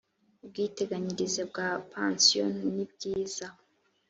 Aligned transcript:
ubwiteganyirize 0.43 1.41
bwa 1.49 1.67
pansiyo 1.91 2.45
nibwiza 2.73 3.47